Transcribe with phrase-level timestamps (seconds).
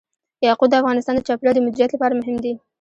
[0.47, 2.53] یاقوت د افغانستان د چاپیریال د مدیریت لپاره مهم دي.